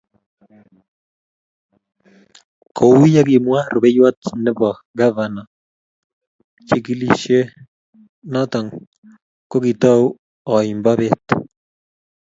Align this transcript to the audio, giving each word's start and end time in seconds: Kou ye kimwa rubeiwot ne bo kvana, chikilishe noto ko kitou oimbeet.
Kou 2.77 2.99
ye 3.13 3.21
kimwa 3.29 3.59
rubeiwot 3.73 4.19
ne 4.43 4.51
bo 4.57 4.69
kvana, 5.11 5.41
chikilishe 6.67 7.39
noto 8.31 8.59
ko 9.49 9.57
kitou 9.65 10.03
oimbeet. 10.55 11.25